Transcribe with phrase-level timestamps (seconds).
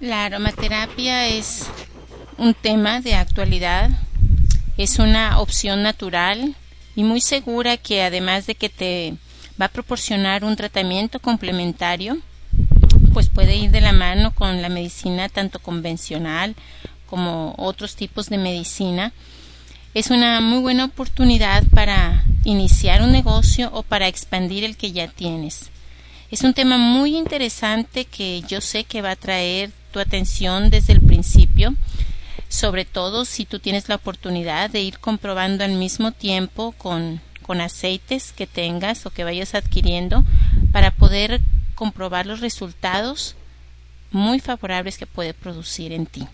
[0.00, 1.66] La aromaterapia es
[2.38, 3.90] un tema de actualidad,
[4.78, 6.54] es una opción natural
[6.96, 9.12] y muy segura que además de que te
[9.60, 12.16] va a proporcionar un tratamiento complementario,
[13.12, 16.54] pues puede ir de la mano con la medicina tanto convencional
[17.04, 19.12] como otros tipos de medicina.
[19.92, 25.08] Es una muy buena oportunidad para iniciar un negocio o para expandir el que ya
[25.08, 25.68] tienes.
[26.30, 30.92] Es un tema muy interesante que yo sé que va a traer tu atención desde
[30.92, 31.74] el principio,
[32.48, 37.60] sobre todo si tú tienes la oportunidad de ir comprobando al mismo tiempo con, con
[37.60, 40.24] aceites que tengas o que vayas adquiriendo
[40.72, 41.40] para poder
[41.74, 43.36] comprobar los resultados
[44.10, 46.26] muy favorables que puede producir en ti.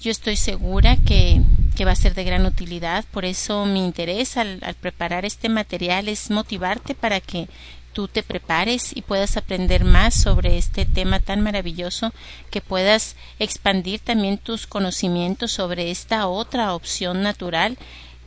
[0.00, 1.40] Yo estoy segura que,
[1.76, 5.48] que va a ser de gran utilidad, por eso mi interés al, al preparar este
[5.48, 7.48] material es motivarte para que
[7.92, 12.12] tú te prepares y puedas aprender más sobre este tema tan maravilloso,
[12.50, 17.78] que puedas expandir también tus conocimientos sobre esta otra opción natural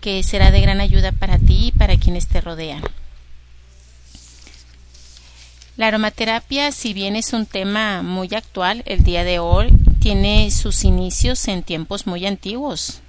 [0.02, 2.82] que será de gran ayuda para ti y para quienes te rodean.
[5.78, 10.84] La aromaterapia, si bien es un tema muy actual el día de hoy, tiene sus
[10.84, 13.02] inicios en tiempos muy antiguos,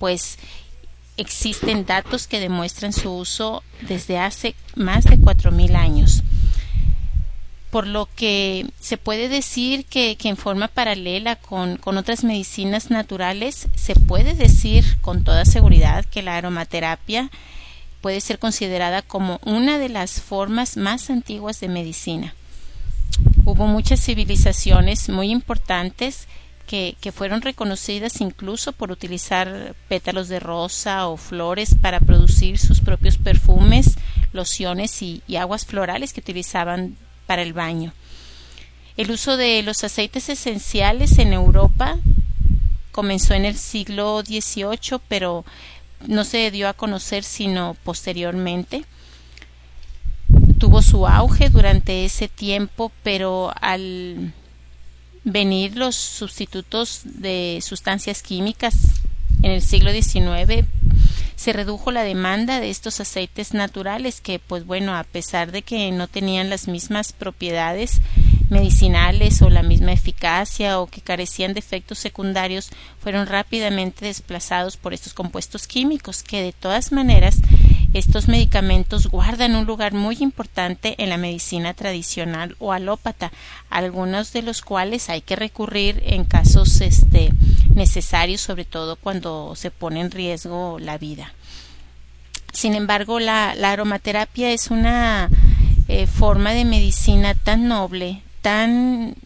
[0.00, 0.38] pues
[1.18, 6.22] existen datos que demuestran su uso desde hace más de 4.000 años.
[7.70, 12.90] Por lo que se puede decir que, que en forma paralela con, con, otras medicinas
[12.90, 17.30] naturales, se puede decir con toda seguridad que la aromaterapia
[18.00, 22.34] puede ser considerada como una de las formas más antiguas de medicina.
[23.44, 26.26] Hubo muchas civilizaciones muy importantes
[26.70, 33.18] que, fueron reconocidas incluso por utilizar pétalos de rosa o flores para producir sus propios
[33.18, 33.96] perfumes,
[34.32, 37.92] lociones y, y aguas florales que utilizaban para el baño.
[38.96, 41.98] El uso de los aceites esenciales en Europa
[42.92, 45.44] comenzó en el siglo XVIII, pero
[46.06, 48.84] no se dio a conocer sino posteriormente.
[50.58, 54.32] Tuvo su auge durante ese tiempo, pero al
[55.24, 58.74] venir los sustitutos de sustancias químicas.
[59.42, 60.66] En el siglo XIX
[61.36, 65.90] se redujo la demanda de estos aceites naturales que pues bueno a pesar de que
[65.90, 68.02] no tenían las mismas propiedades
[68.50, 72.68] medicinales o la misma eficacia o que carecían de efectos secundarios
[73.00, 77.38] fueron rápidamente desplazados por estos compuestos químicos que de todas maneras
[77.92, 83.32] estos medicamentos guardan un lugar muy importante en la medicina tradicional o alópata,
[83.68, 87.32] algunos de los cuales hay que recurrir en casos este,
[87.74, 91.32] necesarios, sobre todo cuando se pone en riesgo la vida.
[92.52, 95.28] Sin embargo, la, aromaterapia es una
[95.88, 99.16] eh, forma de medicina tan noble, tan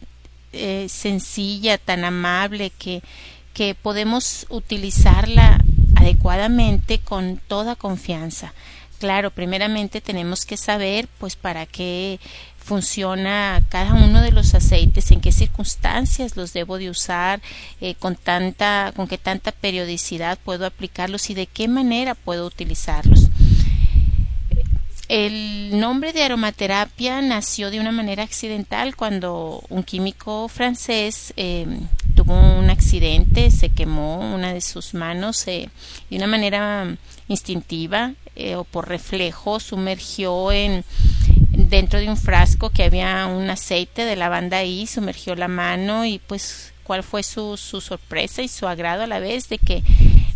[0.53, 3.03] eh, sencilla, tan amable, que,
[3.53, 5.63] que podemos utilizarla
[6.05, 8.53] adecuadamente con toda confianza.
[8.99, 12.19] Claro, primeramente tenemos que saber pues para qué
[12.57, 17.41] funciona cada uno de los aceites, en qué circunstancias los debo de usar,
[17.81, 23.29] eh, con tanta, con qué tanta periodicidad puedo aplicarlos y de qué manera puedo utilizarlos.
[25.07, 31.67] El nombre de aromaterapia nació de una manera accidental cuando un químico francés eh,
[32.25, 35.69] tuvo un accidente, se quemó una de sus manos eh,
[36.09, 36.95] de una manera
[37.27, 40.83] instintiva eh, o por reflejo, sumergió en
[41.51, 46.19] dentro de un frasco que había un aceite de lavanda ahí, sumergió la mano y
[46.19, 49.83] pues cuál fue su, su sorpresa y su agrado a la vez de que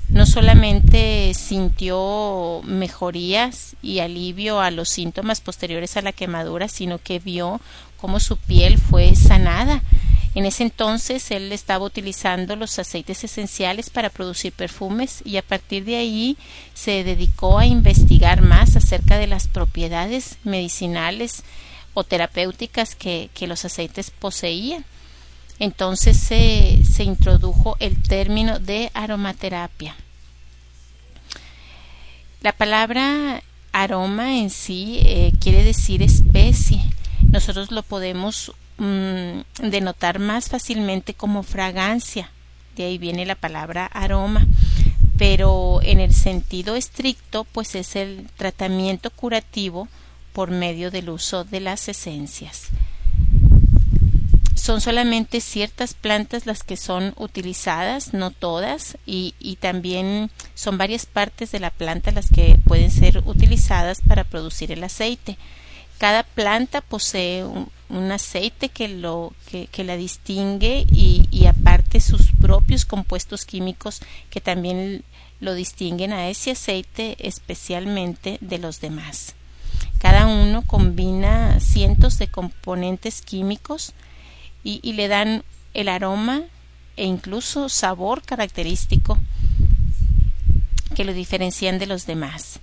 [0.09, 7.19] no solamente sintió mejorías y alivio a los síntomas posteriores a la quemadura, sino que
[7.19, 7.61] vio
[7.97, 9.83] cómo su piel fue sanada.
[10.35, 15.85] En ese entonces él estaba utilizando los aceites esenciales para producir perfumes y a partir
[15.85, 16.37] de ahí
[16.75, 21.43] se dedicó a investigar más acerca de las propiedades medicinales
[21.95, 24.85] o terapéuticas que, que los aceites poseían.
[25.57, 29.95] Entonces se, se introdujo el término de aromaterapia.
[32.41, 33.43] La palabra
[33.73, 36.81] aroma en sí eh, quiere decir especie.
[37.29, 42.31] Nosotros lo podemos mmm, denotar más fácilmente como fragancia.
[42.75, 44.47] De ahí viene la palabra aroma.
[45.17, 49.87] Pero en el sentido estricto, pues es el tratamiento curativo
[50.33, 52.71] por medio del uso de las esencias
[54.69, 61.07] son solamente ciertas plantas las que son utilizadas, no todas, y, y, también son varias
[61.07, 65.37] partes de la planta las que pueden ser utilizadas para producir el aceite.
[65.97, 71.99] Cada planta posee un, un aceite que, lo, que, que la distingue y, y, aparte
[72.01, 75.03] sus propios compuestos químicos que también
[75.39, 79.35] lo distinguen a ese aceite especialmente de los demás.
[79.97, 83.93] Cada uno combina cientos de componentes químicos
[84.63, 85.43] y, y le dan
[85.73, 86.43] el aroma
[86.95, 89.17] e incluso sabor característico
[90.95, 92.59] que lo diferencian de los demás.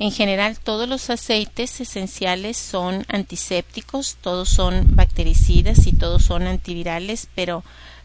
[0.00, 7.28] En general, todos los aceites esenciales son antisépticos, todos son bactericidas y todos son antivirales,
[7.34, 7.64] pero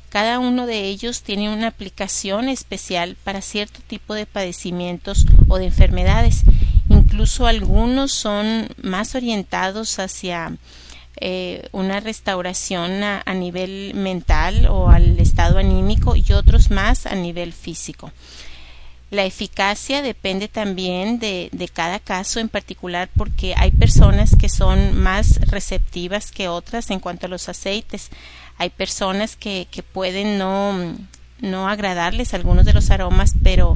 [0.10, 5.66] cada uno de ellos tiene una aplicación especial para cierto tipo de padecimientos o de
[5.66, 6.44] enfermedades.
[6.90, 10.58] Incluso algunos son más orientados hacia
[11.18, 17.14] eh, una restauración a, a nivel mental o al estado anímico y otros más a
[17.14, 18.12] nivel físico.
[19.12, 25.40] La eficacia depende también de, cada caso en particular porque hay personas que son más
[25.52, 28.10] receptivas que otras en cuanto a los aceites.
[28.58, 30.96] Hay personas que, que pueden no,
[31.42, 33.76] no agradarles algunos de los aromas, pero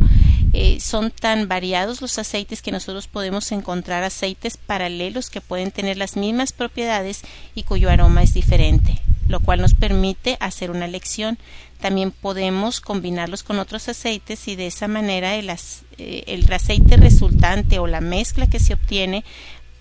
[0.53, 5.97] eh, son tan variados los aceites que nosotros podemos encontrar aceites paralelos que pueden tener
[5.97, 7.21] las mismas propiedades
[7.53, 11.37] y cuyo aroma es diferente lo cual nos permite hacer una elección.
[11.79, 17.79] También podemos combinarlos con otros aceites y de esa manera el, eh, el aceite resultante
[17.79, 19.23] o la mezcla que se obtiene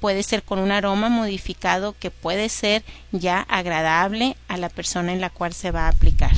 [0.01, 5.21] puede ser con un aroma modificado que puede ser ya agradable a la persona en
[5.21, 6.33] la cual se va a aplicar.